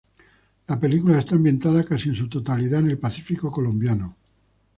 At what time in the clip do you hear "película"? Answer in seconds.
0.79-1.19